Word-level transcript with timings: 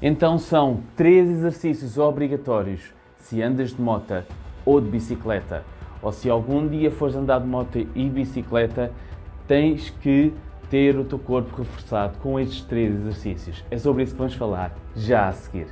Então 0.00 0.38
são 0.38 0.80
três 0.96 1.28
exercícios 1.28 1.98
obrigatórios 1.98 2.94
se 3.18 3.42
andas 3.42 3.70
de 3.74 3.82
moto 3.82 4.24
ou 4.64 4.80
de 4.80 4.88
bicicleta, 4.88 5.64
ou 6.00 6.12
se 6.12 6.30
algum 6.30 6.68
dia 6.68 6.90
fores 6.90 7.16
andar 7.16 7.40
de 7.40 7.46
moto 7.46 7.78
e 7.94 8.08
bicicleta, 8.08 8.92
tens 9.46 9.90
que 9.90 10.32
ter 10.70 10.96
o 10.96 11.04
teu 11.04 11.18
corpo 11.18 11.56
reforçado 11.56 12.16
com 12.18 12.38
estes 12.38 12.60
três 12.62 12.94
exercícios. 12.94 13.64
É 13.70 13.76
sobre 13.76 14.04
isso 14.04 14.12
que 14.12 14.18
vamos 14.18 14.34
falar 14.34 14.72
já 14.94 15.28
a 15.28 15.32
seguir. 15.32 15.66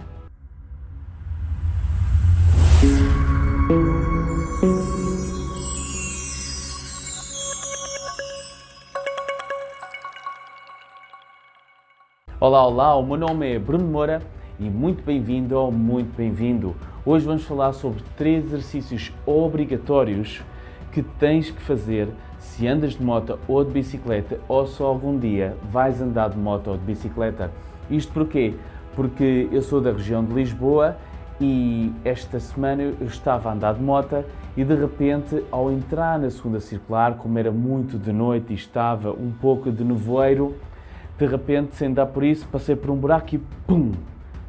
Olá, 12.46 12.64
olá, 12.64 12.94
o 12.94 13.04
meu 13.04 13.16
nome 13.16 13.56
é 13.56 13.58
Bruno 13.58 13.84
Moura 13.84 14.22
e 14.60 14.70
muito 14.70 15.02
bem-vindo 15.02 15.58
ou 15.58 15.72
muito 15.72 16.16
bem-vindo. 16.16 16.76
Hoje 17.04 17.26
vamos 17.26 17.42
falar 17.42 17.72
sobre 17.72 18.04
três 18.16 18.44
exercícios 18.44 19.12
obrigatórios 19.26 20.44
que 20.92 21.02
tens 21.02 21.50
que 21.50 21.60
fazer 21.60 22.06
se 22.38 22.68
andas 22.68 22.92
de 22.92 23.02
moto 23.02 23.36
ou 23.48 23.64
de 23.64 23.72
bicicleta 23.72 24.38
ou 24.46 24.64
só 24.64 24.86
algum 24.86 25.18
dia 25.18 25.56
vais 25.72 26.00
andar 26.00 26.30
de 26.30 26.38
moto 26.38 26.70
ou 26.70 26.76
de 26.76 26.84
bicicleta. 26.84 27.50
Isto 27.90 28.12
porquê? 28.12 28.54
Porque 28.94 29.48
eu 29.50 29.60
sou 29.60 29.80
da 29.80 29.90
região 29.90 30.24
de 30.24 30.32
Lisboa 30.32 30.96
e 31.40 31.92
esta 32.04 32.38
semana 32.38 32.80
eu 32.80 33.08
estava 33.08 33.50
a 33.50 33.54
andar 33.54 33.74
de 33.74 33.82
moto 33.82 34.24
e 34.56 34.62
de 34.62 34.74
repente, 34.76 35.42
ao 35.50 35.72
entrar 35.72 36.16
na 36.16 36.30
segunda 36.30 36.60
circular, 36.60 37.16
como 37.16 37.40
era 37.40 37.50
muito 37.50 37.98
de 37.98 38.12
noite 38.12 38.52
e 38.52 38.54
estava 38.54 39.10
um 39.10 39.32
pouco 39.32 39.72
de 39.72 39.82
nevoeiro, 39.82 40.54
de 41.18 41.26
repente, 41.26 41.74
sem 41.74 41.92
dar 41.92 42.06
por 42.06 42.24
isso, 42.24 42.46
passei 42.48 42.76
por 42.76 42.90
um 42.90 42.96
buraco 42.96 43.34
e 43.34 43.38
pum! 43.66 43.92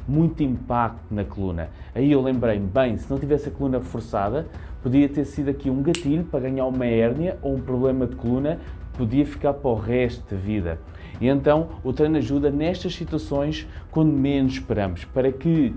Muito 0.06 0.42
impacto 0.42 1.02
na 1.10 1.22
coluna. 1.22 1.68
Aí 1.94 2.10
eu 2.10 2.22
lembrei-me, 2.22 2.66
bem, 2.66 2.96
se 2.96 3.10
não 3.10 3.18
tivesse 3.18 3.48
a 3.48 3.52
coluna 3.52 3.78
reforçada, 3.78 4.46
podia 4.82 5.06
ter 5.06 5.26
sido 5.26 5.50
aqui 5.50 5.68
um 5.68 5.82
gatilho 5.82 6.24
para 6.24 6.40
ganhar 6.40 6.64
uma 6.64 6.86
hérnia 6.86 7.36
ou 7.42 7.54
um 7.54 7.60
problema 7.60 8.06
de 8.06 8.16
coluna 8.16 8.58
podia 8.98 9.24
ficar 9.24 9.54
para 9.54 9.70
o 9.70 9.76
resto 9.76 10.34
da 10.34 10.40
vida. 10.40 10.78
E 11.20 11.28
então 11.28 11.68
o 11.84 11.92
treino 11.92 12.18
ajuda 12.18 12.50
nestas 12.50 12.94
situações 12.94 13.66
quando 13.92 14.12
menos 14.12 14.54
esperamos, 14.54 15.04
para 15.04 15.30
que 15.30 15.72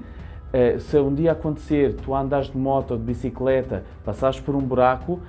eh, 0.51 0.79
se 0.79 0.97
um 0.97 1.13
dia 1.13 1.31
acontecer, 1.31 1.93
tu 1.93 2.15
andas 2.15 2.47
de 2.47 2.57
moto 2.57 2.91
ou 2.91 2.97
de 2.97 3.03
bicicleta, 3.03 3.83
passares 4.03 4.39
por 4.39 4.55
um 4.55 4.61
buraco, 4.61 5.19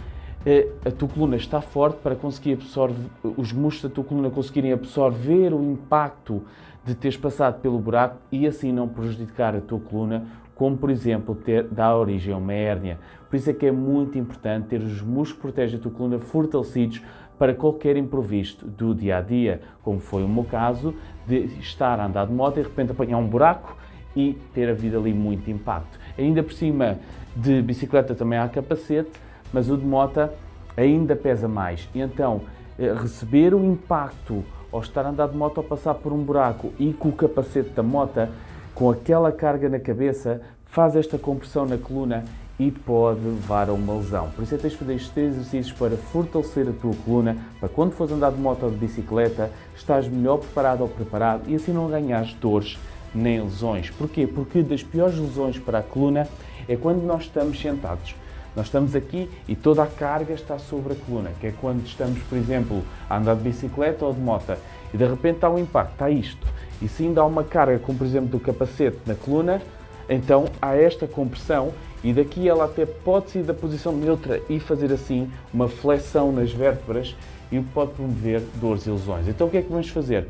é, 0.45 0.69
a 0.85 0.91
tua 0.91 1.09
coluna 1.09 1.37
está 1.37 1.61
forte 1.61 1.99
para 1.99 2.15
conseguir 2.15 2.55
absorver, 2.55 3.09
os 3.37 3.53
músculos 3.53 3.83
da 3.83 3.89
tua 3.89 4.05
coluna 4.05 4.31
conseguirem 4.31 4.73
absorver 4.73 5.53
o 5.55 5.63
impacto 5.63 6.43
de 6.85 6.95
teres 6.95 7.17
passado 7.17 7.61
pelo 7.61 7.79
buraco 7.79 8.19
e 8.31 8.47
assim 8.47 8.73
não 8.73 8.89
prejudicar 8.89 9.55
a 9.55 9.61
tua 9.61 9.79
coluna, 9.79 10.27
como 10.55 10.77
por 10.77 10.91
exemplo 10.91 11.35
ter, 11.35 11.65
dar 11.65 11.97
origem 11.97 12.35
a 12.35 12.37
uma 12.37 12.53
hérnia. 12.53 12.99
Por 13.31 13.37
isso 13.37 13.51
é 13.51 13.53
que 13.53 13.67
é 13.67 13.73
muito 13.73 14.19
importante 14.19 14.69
ter 14.69 14.81
os 14.81 15.01
músculos 15.01 15.33
que 15.33 15.41
protegem 15.41 15.79
a 15.79 15.83
tua 15.83 15.93
coluna 15.93 16.19
fortalecidos 16.19 17.01
para 17.39 17.55
qualquer 17.55 17.97
imprevisto 17.97 18.67
do 18.67 18.95
dia 18.95 19.19
a 19.19 19.21
dia, 19.21 19.63
como 19.83 19.99
foi 19.99 20.23
o 20.23 20.29
meu 20.29 20.45
caso 20.45 20.95
de 21.27 21.45
estar 21.61 21.99
a 21.99 22.07
andar 22.07 22.27
de 22.27 22.33
moto 22.33 22.59
e 22.59 22.63
de 22.63 22.69
repente 22.69 22.93
apanhar 22.93 23.19
um 23.19 23.27
buraco 23.27 23.77
e 24.15 24.39
ter 24.53 24.69
havido 24.69 24.99
ali 24.99 25.15
muito 25.15 25.51
impacto. 25.51 25.99
Ainda 26.19 26.43
por 26.43 26.53
cima 26.53 26.99
de 27.35 27.63
bicicleta 27.63 28.15
também 28.15 28.39
há 28.39 28.49
capacete, 28.49 29.11
mas 29.53 29.71
o 29.71 29.77
de 29.77 29.85
moto 29.85 30.29
ainda 30.77 31.15
pesa 31.15 31.47
mais. 31.47 31.89
E 31.95 32.01
então, 32.01 32.43
eh, 32.79 32.93
receber 32.93 33.55
o 33.55 33.65
impacto 33.65 34.45
ao 34.73 34.81
estar 34.81 35.05
a 35.05 35.11
andar 35.11 35.29
de 35.29 35.37
moto 35.37 35.59
ou 35.59 35.65
passar 35.65 35.95
por 35.95 36.13
um 36.13 36.23
buraco 36.23 36.73
e 36.79 36.93
com 36.93 37.11
o 37.11 37.13
capacete 37.13 37.71
da 37.71 37.83
moto, 37.83 38.27
com 38.75 38.91
aquela 38.91 39.31
carga 39.31 39.69
na 39.69 39.79
cabeça, 39.79 40.41
faz 40.65 40.97
esta 40.97 41.19
compressão 41.19 41.67
na 41.67 41.77
coluna 41.77 42.25
e 42.59 42.71
pode 42.71 43.21
levar 43.21 43.69
a 43.69 43.73
uma 43.73 43.95
lesão. 43.95 44.31
Por 44.31 44.43
isso 44.43 44.55
é 44.55 44.57
que 44.57 44.63
tens 44.63 44.73
de 44.73 44.79
fazer 44.79 44.95
estes 44.95 45.11
três 45.11 45.33
exercícios 45.35 45.77
para 45.77 45.97
fortalecer 45.97 46.69
a 46.69 46.73
tua 46.73 46.95
coluna, 47.05 47.37
para 47.59 47.69
quando 47.69 47.93
fores 47.93 48.13
andar 48.13 48.31
de 48.33 48.41
moto 48.41 48.65
ou 48.65 48.71
de 48.71 48.77
bicicleta, 48.77 49.51
estás 49.77 50.09
melhor 50.09 50.39
preparado 50.39 50.83
ou 50.83 50.89
preparado 50.89 51.43
e 51.49 51.55
assim 51.55 51.73
não 51.73 51.89
ganhares 51.89 52.33
dores 52.35 52.79
nem 53.15 53.43
lesões. 53.43 53.91
Porquê? 53.91 54.27
Porque 54.27 54.63
das 54.63 54.83
piores 54.83 55.19
lesões 55.19 55.59
para 55.59 55.81
a 55.81 55.83
coluna 55.83 56.27
é 56.69 56.77
quando 56.77 57.03
nós 57.03 57.25
estamos 57.25 57.61
sentados. 57.61 58.15
Nós 58.55 58.67
estamos 58.67 58.95
aqui 58.95 59.31
e 59.49 59.57
toda 59.57 59.83
a 59.83 59.87
carga 59.87 60.35
está 60.35 60.59
sobre 60.59 60.93
a 60.93 60.97
coluna, 60.97 61.31
que 61.41 61.47
é 61.47 61.55
quando 61.61 61.87
estamos, 61.87 62.23
por 62.25 62.37
exemplo, 62.37 62.83
a 63.09 63.17
andar 63.17 63.35
de 63.35 63.43
bicicleta 63.43 64.05
ou 64.05 64.13
de 64.13 64.21
moto 64.21 64.55
e 64.93 64.97
de 64.97 65.07
repente 65.07 65.45
há 65.45 65.51
um 65.51 65.59
impacto, 65.59 65.93
está 65.93 66.11
isto. 66.11 66.47
E 66.81 66.89
se 66.89 67.05
ainda 67.05 67.23
há 67.23 67.25
uma 67.25 67.45
carga, 67.45 67.79
como 67.79 67.97
por 67.97 68.07
exemplo 68.07 68.29
do 68.29 68.39
capacete 68.39 68.99
na 69.07 69.15
coluna, 69.15 69.63
então 70.09 70.45
há 70.61 70.75
esta 70.75 71.07
compressão 71.07 71.73
e 72.05 72.13
daqui 72.13 72.49
ela 72.49 72.65
até 72.65 72.85
pode 72.85 73.31
sair 73.31 73.43
da 73.43 73.55
posição 73.55 73.93
neutra 73.93 74.43
e 74.49 74.61
fazer 74.61 74.93
assim 74.93 75.31
uma 75.55 75.69
flexão 75.69 76.33
nas 76.33 76.53
vértebras 76.53 77.17
e 77.51 77.61
pode 77.61 77.93
promover 77.93 78.43
dores 78.61 78.87
e 78.87 78.91
lesões. 78.91 79.29
Então 79.29 79.47
o 79.47 79.51
que 79.51 79.57
é 79.59 79.63
que 79.63 79.71
vamos 79.71 79.89
fazer? 79.89 80.27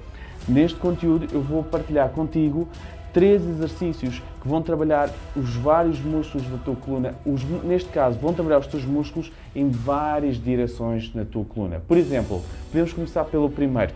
Neste 0.46 0.78
conteúdo 0.78 1.26
eu 1.32 1.40
vou 1.40 1.62
partilhar 1.64 2.08
contigo 2.10 2.68
três 3.12 3.46
exercícios 3.46 4.22
que 4.40 4.48
vão 4.48 4.62
trabalhar 4.62 5.10
os 5.36 5.54
vários 5.56 6.00
músculos 6.00 6.46
da 6.48 6.56
tua 6.58 6.74
coluna. 6.76 7.14
Os, 7.24 7.44
neste 7.44 7.90
caso, 7.90 8.18
vão 8.18 8.32
trabalhar 8.32 8.58
os 8.58 8.66
teus 8.66 8.84
músculos 8.84 9.30
em 9.54 9.68
várias 9.68 10.42
direções 10.42 11.14
na 11.14 11.24
tua 11.24 11.44
coluna. 11.44 11.82
Por 11.86 11.96
exemplo, 11.96 12.42
podemos 12.70 12.92
começar 12.92 13.24
pelo 13.24 13.50
primeiro. 13.50 13.92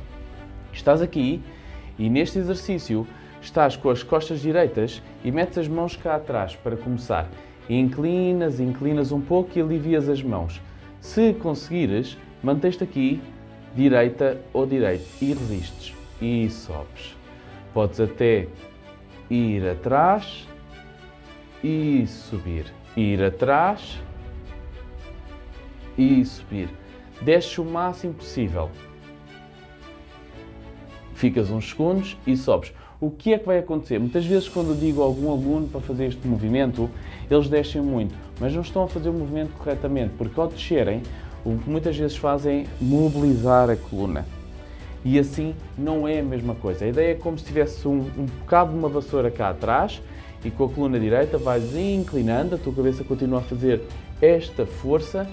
Estás 0.73 1.01
aqui 1.01 1.43
e 1.99 2.11
neste 2.11 2.39
exercício 2.39 3.07
estás 3.41 3.77
com 3.77 3.89
as 3.91 4.03
costas 4.03 4.41
direitas 4.41 5.03
e 5.25 5.31
metes 5.31 5.59
as 5.59 5.69
mãos 5.69 5.97
cá 5.97 6.17
atrás 6.17 6.55
para 6.57 6.77
começar. 6.77 7.29
inclinas, 7.69 8.61
inclinas 8.61 9.11
um 9.11 9.21
pouco 9.21 9.59
e 9.59 9.63
alivias 9.63 10.09
as 10.09 10.23
mãos. 10.23 10.61
Se 11.01 11.33
conseguires, 11.35 12.17
manteste 12.43 12.85
aqui 12.85 13.21
direita 13.75 14.41
ou 14.53 14.67
direito 14.67 15.05
e 15.21 15.33
resistes 15.33 15.95
e 16.21 16.49
sobes. 16.49 17.17
Podes 17.75 18.01
até 18.01 18.47
ir 19.31 19.69
atrás 19.69 20.47
e 21.63 22.07
subir, 22.07 22.67
ir 22.97 23.23
atrás 23.23 24.01
e 25.97 26.25
subir. 26.25 26.69
Desce 27.23 27.61
o 27.61 27.65
máximo 27.65 28.15
possível. 28.15 28.71
Ficas 31.15 31.51
uns 31.51 31.71
segundos 31.71 32.17
e 32.27 32.37
sobes. 32.37 32.73
O 33.01 33.11
que 33.11 33.33
é 33.33 33.39
que 33.39 33.47
vai 33.47 33.59
acontecer? 33.59 33.99
Muitas 33.99 34.25
vezes, 34.25 34.49
quando 34.49 34.79
digo 34.79 35.03
a 35.03 35.05
algum 35.05 35.31
aluno 35.31 35.69
para 35.69 35.81
fazer 35.81 36.07
este 36.07 36.27
movimento, 36.27 36.89
eles 37.31 37.49
descem 37.49 37.83
muito, 37.83 38.15
mas 38.41 38.55
não 38.55 38.63
estão 38.63 38.85
a 38.85 38.89
fazer 38.89 39.09
o 39.09 39.13
movimento 39.13 39.53
corretamente, 39.59 40.15
porque 40.17 40.39
ao 40.39 40.49
descerem, 40.49 41.03
o 41.45 41.57
que 41.59 41.69
muitas 41.69 41.97
vezes 41.97 42.17
fazem 42.17 42.61
é 42.61 42.67
mobilizar 42.81 43.69
a 43.71 43.77
coluna 43.77 44.36
e 45.07 45.21
assim 45.21 45.55
não 45.79 46.07
é 46.07 46.19
a 46.19 46.23
mesma 46.23 46.57
coisa. 46.57 46.85
A 46.85 46.89
ideia 46.89 47.13
é 47.13 47.15
como 47.15 47.39
se 47.39 47.45
tivesse 47.45 47.87
um, 47.87 48.11
um 48.19 48.27
bocado 48.41 48.73
de 48.73 48.79
uma 48.79 48.89
vassoura 48.89 49.31
cá 49.31 49.51
atrás 49.51 50.03
e 50.45 50.51
com 50.51 50.65
a 50.65 50.69
coluna 50.69 50.99
direita 50.99 51.39
vais 51.39 51.77
inclinando, 51.77 52.57
a 52.57 52.59
tua 52.59 52.75
cabeça 52.75 53.05
continua 53.05 53.39
a 53.39 53.43
fazer 53.43 53.83
esta 54.21 54.67
força, 54.67 55.25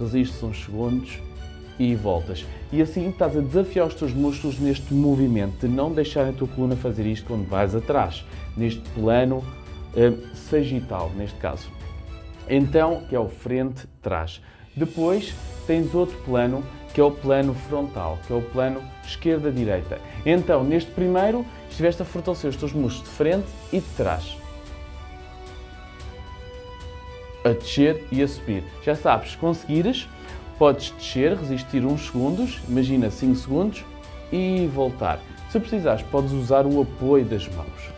resistes 0.00 0.42
uns 0.42 0.64
segundos 0.64 1.20
e 1.78 1.94
voltas. 1.94 2.44
E 2.72 2.82
assim 2.82 3.08
estás 3.08 3.36
a 3.36 3.40
desafiar 3.40 3.86
os 3.86 3.94
teus 3.94 4.12
músculos 4.12 4.58
neste 4.58 4.92
movimento, 4.92 5.60
de 5.60 5.68
não 5.68 5.92
deixar 5.92 6.28
a 6.28 6.32
tua 6.32 6.48
coluna 6.48 6.74
fazer 6.74 7.06
isto 7.06 7.26
quando 7.26 7.48
vais 7.48 7.72
atrás, 7.72 8.24
neste 8.56 8.80
plano 8.96 9.44
eh, 9.94 10.12
sagital, 10.34 11.12
neste 11.16 11.38
caso. 11.38 11.70
Então, 12.48 13.02
que 13.08 13.14
é 13.14 13.20
o 13.20 13.28
frente-trás. 13.28 14.42
Depois 14.74 15.32
tens 15.68 15.94
outro 15.94 16.16
plano 16.24 16.64
que 16.92 17.00
é 17.00 17.04
o 17.04 17.10
plano 17.10 17.54
frontal, 17.54 18.18
que 18.26 18.32
é 18.32 18.36
o 18.36 18.42
plano 18.42 18.82
esquerda-direita. 19.04 20.00
Então, 20.24 20.64
neste 20.64 20.90
primeiro, 20.90 21.44
estiveste 21.68 22.02
a 22.02 22.04
fortalecer 22.04 22.50
os 22.50 22.56
teus 22.56 22.72
músculos 22.72 23.08
de 23.08 23.14
frente 23.16 23.46
e 23.72 23.80
de 23.80 23.86
trás. 23.96 24.36
A 27.44 27.50
descer 27.50 28.06
e 28.10 28.22
a 28.22 28.28
subir. 28.28 28.64
Já 28.84 28.94
sabes, 28.94 29.32
se 29.32 29.36
conseguires, 29.36 30.08
podes 30.58 30.90
descer, 30.90 31.36
resistir 31.36 31.84
uns 31.84 32.06
segundos, 32.06 32.60
imagina 32.68 33.10
5 33.10 33.34
segundos, 33.36 33.84
e 34.32 34.68
voltar. 34.72 35.20
Se 35.50 35.58
precisares, 35.58 36.02
podes 36.02 36.32
usar 36.32 36.66
o 36.66 36.82
apoio 36.82 37.24
das 37.24 37.48
mãos. 37.48 37.90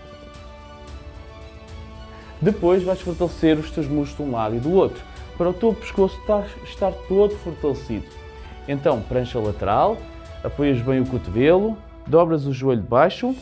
Depois 2.40 2.82
vais 2.82 3.00
fortalecer 3.00 3.58
os 3.58 3.70
teus 3.70 3.86
músculos 3.86 4.16
de 4.16 4.22
um 4.22 4.32
lado 4.32 4.56
e 4.56 4.58
do 4.58 4.72
outro, 4.72 5.02
para 5.36 5.50
o 5.50 5.52
teu 5.52 5.72
pescoço 5.72 6.18
estar, 6.20 6.46
estar 6.64 6.92
todo 7.08 7.36
fortalecido. 7.36 8.21
Então, 8.68 9.00
prancha 9.02 9.38
lateral, 9.38 9.96
apoias 10.42 10.80
bem 10.80 11.00
o 11.00 11.06
cotovelo, 11.06 11.76
dobras 12.06 12.46
o 12.46 12.52
joelho 12.52 12.80
de 12.80 12.86
baixo, 12.86 13.34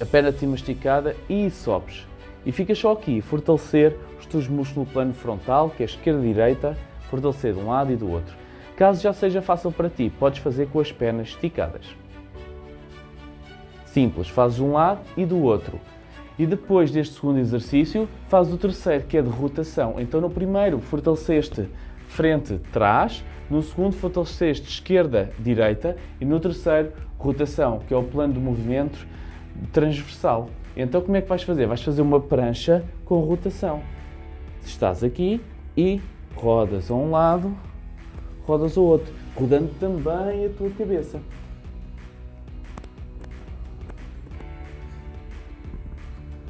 a 0.00 0.06
perna 0.06 0.30
de 0.30 0.38
cima 0.38 0.54
esticada 0.54 1.16
e 1.28 1.50
sobes. 1.50 2.06
E 2.46 2.52
ficas 2.52 2.78
só 2.78 2.92
aqui, 2.92 3.20
fortalecer 3.20 3.96
os 4.18 4.26
teus 4.26 4.46
músculos 4.46 4.88
no 4.88 4.92
plano 4.92 5.12
frontal, 5.12 5.70
que 5.70 5.82
é 5.82 5.86
esquerda 5.86 6.24
e 6.24 6.32
direita, 6.32 6.78
fortalecer 7.10 7.52
de 7.52 7.60
um 7.60 7.68
lado 7.68 7.92
e 7.92 7.96
do 7.96 8.10
outro. 8.10 8.34
Caso 8.76 9.02
já 9.02 9.12
seja 9.12 9.42
fácil 9.42 9.72
para 9.72 9.90
ti, 9.90 10.12
podes 10.20 10.38
fazer 10.38 10.68
com 10.68 10.78
as 10.78 10.92
pernas 10.92 11.28
esticadas. 11.28 11.84
Simples, 13.86 14.28
fazes 14.28 14.58
de 14.58 14.62
um 14.62 14.74
lado 14.74 15.00
e 15.16 15.26
do 15.26 15.42
outro. 15.42 15.80
E 16.38 16.46
depois 16.46 16.92
deste 16.92 17.14
segundo 17.14 17.40
exercício, 17.40 18.08
faz 18.28 18.52
o 18.52 18.56
terceiro, 18.56 19.04
que 19.04 19.16
é 19.16 19.22
de 19.22 19.28
rotação. 19.28 19.96
Então, 19.98 20.20
no 20.20 20.30
primeiro, 20.30 20.78
fortaleceste 20.78 21.68
frente, 22.08 22.58
trás. 22.72 23.24
No 23.48 23.62
segundo, 23.62 23.94
fortaleceste 23.94 24.68
esquerda, 24.68 25.30
direita. 25.38 25.96
E 26.20 26.24
no 26.24 26.40
terceiro, 26.40 26.92
rotação, 27.18 27.78
que 27.86 27.94
é 27.94 27.96
o 27.96 28.02
plano 28.02 28.34
de 28.34 28.40
movimento 28.40 29.06
transversal. 29.72 30.50
Então, 30.76 31.00
como 31.00 31.16
é 31.16 31.22
que 31.22 31.28
vais 31.28 31.42
fazer? 31.42 31.66
Vais 31.66 31.82
fazer 31.82 32.02
uma 32.02 32.20
prancha 32.20 32.84
com 33.04 33.20
rotação. 33.20 33.82
Estás 34.62 35.02
aqui 35.02 35.40
e 35.76 36.00
rodas 36.36 36.90
a 36.90 36.94
um 36.94 37.10
lado, 37.10 37.56
rodas 38.46 38.76
ao 38.76 38.84
outro, 38.84 39.12
rodando 39.34 39.70
também 39.80 40.46
a 40.46 40.48
tua 40.56 40.70
cabeça. 40.70 41.20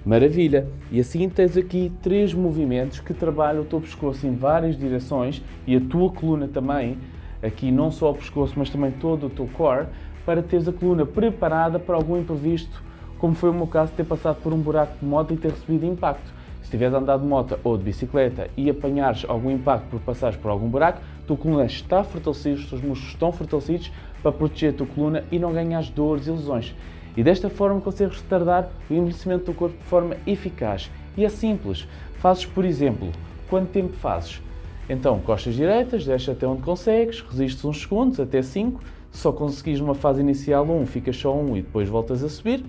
Maravilha! 0.06 0.67
E 0.91 1.00
assim 1.00 1.29
tens 1.29 1.56
aqui 1.56 1.93
três 2.03 2.33
movimentos 2.33 3.00
que 3.00 3.12
trabalham 3.12 3.62
o 3.62 3.65
teu 3.65 3.81
pescoço 3.81 4.27
em 4.27 4.35
várias 4.35 4.79
direções 4.79 5.43
e 5.67 5.77
a 5.77 5.81
tua 5.81 6.11
coluna 6.11 6.49
também, 6.49 6.97
aqui 7.43 7.71
não 7.71 7.91
só 7.91 8.12
o 8.12 8.15
pescoço, 8.15 8.55
mas 8.56 8.71
também 8.71 8.93
todo 8.93 9.27
o 9.27 9.31
teu 9.31 9.47
core, 9.49 9.87
para 10.25 10.43
teres 10.43 10.69
a 10.69 10.73
coluna 10.73 11.05
preparada 11.05 11.79
para 11.79 11.97
algum 11.97 12.17
imprevisto, 12.17 12.83
como 13.19 13.35
foi 13.35 13.50
o 13.50 13.55
meu 13.55 13.67
caso 13.67 13.91
de 13.91 13.97
ter 13.97 14.05
passado 14.05 14.41
por 14.43 14.53
um 14.53 14.59
buraco 14.59 14.99
de 14.99 15.05
moto 15.05 15.35
e 15.35 15.37
ter 15.37 15.50
recebido 15.50 15.85
impacto. 15.85 16.33
Se 16.62 16.71
tiveres 16.71 16.95
andado 16.95 17.23
de 17.23 17.27
moto 17.27 17.59
ou 17.65 17.77
de 17.77 17.85
bicicleta 17.85 18.49
e 18.56 18.71
apanhares 18.71 19.25
algum 19.29 19.50
impacto 19.50 19.89
por 19.89 20.00
passares 20.00 20.37
por 20.37 20.50
algum 20.50 20.69
buraco, 20.69 21.00
a 21.00 21.27
tua 21.27 21.37
coluna 21.37 21.65
está 21.65 22.05
fortalecida, 22.05 22.56
os 22.56 22.69
teus 22.69 22.83
músculos 22.83 23.12
estão 23.12 23.33
fortalecidos 23.33 23.91
para 24.23 24.33
proteger 24.33 24.71
a 24.71 24.77
tua 24.77 24.87
coluna 24.87 25.25
e 25.33 25.39
não 25.39 25.53
ganhas 25.53 25.89
dores 25.91 26.27
e 26.27 26.31
lesões. 26.31 26.75
E 27.16 27.22
desta 27.22 27.49
forma 27.50 27.81
consegues 27.81 28.20
retardar 28.20 28.70
o 28.88 28.94
envelhecimento 28.94 29.46
do 29.46 29.55
corpo 29.55 29.76
de 29.76 29.84
forma 29.84 30.16
eficaz. 30.26 30.90
E 31.16 31.25
é 31.25 31.28
simples. 31.28 31.87
Fazes, 32.19 32.44
por 32.46 32.64
exemplo, 32.64 33.10
quanto 33.49 33.70
tempo 33.70 33.93
fazes? 33.94 34.43
Então, 34.88 35.19
costas 35.20 35.55
direitas, 35.55 36.05
deixa 36.05 36.32
até 36.32 36.46
onde 36.46 36.62
consegues, 36.62 37.20
resistes 37.20 37.64
uns 37.64 37.82
segundos, 37.82 38.19
até 38.20 38.40
5. 38.40 38.81
Só 39.10 39.32
conseguis 39.32 39.81
numa 39.81 39.94
fase 39.94 40.20
inicial 40.20 40.64
1, 40.64 40.81
um, 40.81 40.87
ficas 40.87 41.16
só 41.16 41.34
1 41.34 41.40
um, 41.40 41.56
e 41.56 41.62
depois 41.62 41.88
voltas 41.88 42.22
a 42.22 42.28
subir. 42.28 42.64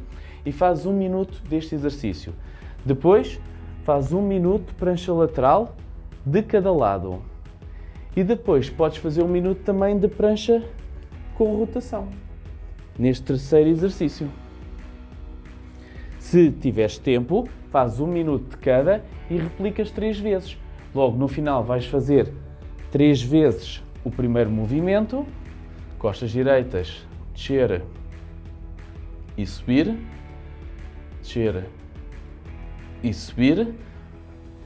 E 0.46 0.52
fazes 0.52 0.86
um 0.86 0.94
minuto 0.94 1.42
deste 1.48 1.76
exercício. 1.76 2.34
Depois, 2.84 3.40
fazes 3.84 4.14
um 4.14 4.22
minuto 4.22 4.68
de 4.68 4.74
prancha 4.74 5.14
lateral 5.14 5.76
de 6.26 6.42
cada 6.42 6.72
lado. 6.72 7.22
E 8.16 8.24
depois 8.24 8.70
podes 8.70 8.98
fazer 8.98 9.22
um 9.22 9.28
minuto 9.28 9.62
também 9.64 9.98
de 9.98 10.08
prancha 10.08 10.64
com 11.36 11.56
rotação 11.56 12.08
neste 13.00 13.24
terceiro 13.24 13.70
exercício. 13.70 14.30
Se 16.20 16.52
tiveres 16.52 16.98
tempo, 16.98 17.48
fazes 17.72 18.02
um 18.02 18.08
minuto 18.08 18.50
de 18.50 18.58
cada 18.58 19.04
e 19.30 19.38
replicas 19.38 19.90
três 19.90 20.20
vezes. 20.20 20.58
Logo 20.94 21.18
no 21.18 21.30
final 21.30 21.64
vais 21.64 21.86
fazer 21.86 22.32
três 22.92 23.22
vezes 23.22 23.82
o 24.04 24.12
primeiro 24.12 24.50
movimento, 24.50 25.26
costas 25.98 26.32
direitas, 26.32 27.08
descer 27.34 27.82
e 29.38 29.46
subir, 29.46 29.98
descer 31.22 31.66
e 33.02 33.14
subir, 33.14 33.74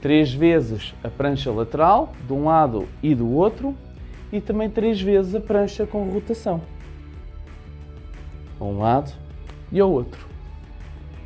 três 0.00 0.34
vezes 0.34 0.92
a 1.04 1.08
prancha 1.08 1.52
lateral, 1.52 2.12
de 2.26 2.32
um 2.32 2.46
lado 2.46 2.88
e 3.00 3.14
do 3.14 3.30
outro, 3.30 3.76
e 4.32 4.40
também 4.40 4.68
três 4.68 5.00
vezes 5.00 5.34
a 5.34 5.40
prancha 5.40 5.86
com 5.86 6.10
rotação 6.10 6.73
a 8.64 8.68
um 8.68 8.78
lado 8.78 9.12
e 9.70 9.80
ao 9.80 9.90
outro. 9.90 10.26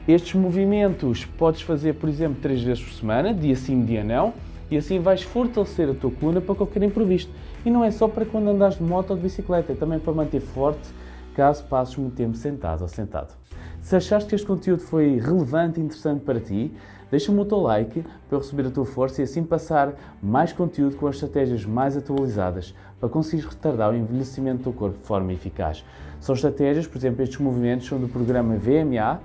Estes 0.07 0.35
movimentos 0.35 1.25
podes 1.25 1.61
fazer, 1.63 1.95
por 1.95 2.09
exemplo, 2.09 2.39
três 2.41 2.63
vezes 2.63 2.83
por 2.83 2.93
semana, 2.93 3.35
dia 3.35 3.55
sim, 3.55 3.85
dia 3.85 4.03
não, 4.03 4.33
e 4.71 4.77
assim 4.77 4.99
vais 4.99 5.23
fortalecer 5.23 5.89
a 5.89 5.95
tua 5.95 6.11
coluna 6.11 6.41
para 6.41 6.55
qualquer 6.55 6.83
imprevisto. 6.83 7.31
E 7.65 7.71
não 7.71 7.85
é 7.85 7.91
só 7.91 8.09
para 8.09 8.25
quando 8.25 8.49
andas 8.49 8.77
de 8.77 8.83
moto 8.83 9.11
ou 9.11 9.17
de 9.17 9.23
bicicleta, 9.23 9.73
é 9.73 9.75
também 9.75 9.99
para 9.99 10.13
manter 10.13 10.41
forte 10.41 10.89
caso 11.35 11.63
passes 11.65 11.95
muito 11.97 12.17
tempo 12.17 12.37
sentado 12.37 12.83
ou 12.83 12.89
sentado. 12.89 13.33
Se 13.81 13.95
achaste 13.95 14.29
que 14.29 14.35
este 14.35 14.47
conteúdo 14.47 14.81
foi 14.81 15.19
relevante 15.19 15.79
e 15.79 15.83
interessante 15.83 16.25
para 16.25 16.41
ti, 16.41 16.73
deixa-me 17.11 17.41
o 17.41 17.45
teu 17.45 17.59
like 17.59 18.05
para 18.29 18.39
receber 18.39 18.67
a 18.67 18.71
tua 18.71 18.85
força 18.85 19.21
e 19.21 19.25
assim 19.25 19.43
passar 19.43 19.95
mais 20.23 20.53
conteúdo 20.53 20.97
com 20.97 21.07
as 21.07 21.17
estratégias 21.17 21.65
mais 21.65 21.97
atualizadas 21.97 22.75
para 23.01 23.09
conseguir 23.09 23.47
retardar 23.47 23.93
o 23.93 23.97
envelhecimento 23.97 24.65
do 24.65 24.73
corpo 24.73 24.99
de 24.99 25.05
forma 25.05 25.33
eficaz. 25.33 25.85
São 26.21 26.35
estratégias, 26.35 26.87
por 26.87 26.99
exemplo, 26.99 27.23
estes 27.23 27.39
movimentos 27.39 27.87
são 27.87 27.99
do 27.99 28.09
programa 28.09 28.57
VMA, 28.57 29.21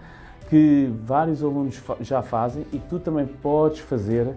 que 0.49 0.91
vários 1.03 1.43
alunos 1.43 1.81
já 2.01 2.21
fazem 2.21 2.65
e 2.71 2.77
tu 2.77 2.99
também 2.99 3.25
podes 3.25 3.79
fazer 3.79 4.27
uh, 4.27 4.35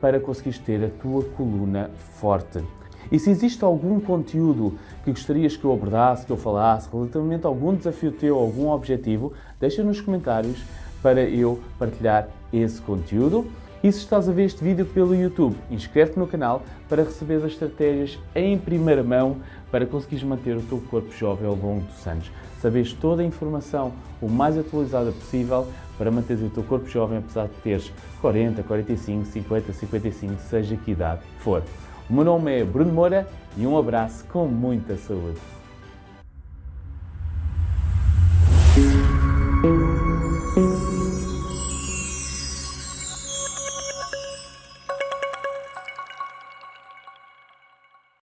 para 0.00 0.20
conseguires 0.20 0.58
ter 0.58 0.84
a 0.84 0.90
tua 1.00 1.24
coluna 1.24 1.90
forte. 1.96 2.62
E 3.10 3.18
se 3.18 3.30
existe 3.30 3.62
algum 3.64 4.00
conteúdo 4.00 4.78
que 5.04 5.10
gostarias 5.10 5.56
que 5.56 5.64
eu 5.64 5.72
abordasse, 5.72 6.24
que 6.24 6.32
eu 6.32 6.36
falasse, 6.36 6.88
relativamente 6.92 7.44
a 7.44 7.48
algum 7.48 7.74
desafio 7.74 8.12
teu, 8.12 8.36
algum 8.36 8.70
objetivo, 8.70 9.32
deixa 9.60 9.82
nos 9.82 10.00
comentários 10.00 10.62
para 11.02 11.22
eu 11.22 11.60
partilhar 11.78 12.28
esse 12.52 12.80
conteúdo. 12.80 13.46
E 13.82 13.90
se 13.90 13.98
estás 13.98 14.28
a 14.28 14.32
ver 14.32 14.44
este 14.44 14.62
vídeo 14.62 14.86
pelo 14.86 15.12
YouTube, 15.12 15.56
inscreve-te 15.68 16.16
no 16.16 16.26
canal 16.26 16.62
para 16.88 17.02
receber 17.02 17.38
as 17.38 17.44
estratégias 17.46 18.16
em 18.32 18.56
primeira 18.56 19.02
mão 19.02 19.38
para 19.72 19.84
conseguires 19.84 20.22
manter 20.22 20.56
o 20.56 20.62
teu 20.62 20.80
corpo 20.88 21.12
jovem 21.12 21.48
ao 21.48 21.56
longo 21.56 21.80
dos 21.80 22.06
anos. 22.06 22.30
Sabes 22.60 22.92
toda 22.92 23.22
a 23.22 23.24
informação 23.24 23.92
o 24.20 24.28
mais 24.28 24.56
atualizada 24.56 25.10
possível 25.10 25.66
para 25.98 26.12
manter 26.12 26.34
o 26.34 26.48
teu 26.48 26.62
corpo 26.62 26.88
jovem 26.88 27.18
apesar 27.18 27.48
de 27.48 27.54
teres 27.54 27.92
40, 28.20 28.62
45, 28.62 29.24
50, 29.26 29.72
55, 29.72 30.40
seja 30.48 30.76
que 30.76 30.92
idade 30.92 31.22
for. 31.38 31.64
O 32.08 32.12
meu 32.12 32.24
nome 32.24 32.60
é 32.60 32.64
Bruno 32.64 32.92
Moura 32.92 33.26
e 33.56 33.66
um 33.66 33.76
abraço 33.76 34.24
com 34.26 34.46
muita 34.46 34.96
saúde. 34.96 35.40